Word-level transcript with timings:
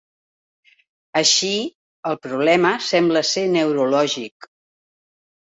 Així, 1.21 1.49
el 2.11 2.17
problema 2.25 2.73
sembla 2.89 3.23
ser 3.35 3.47
neurològic. 3.59 4.53